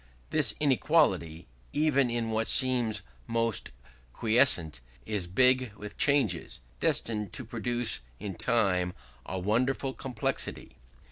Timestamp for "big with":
5.27-5.95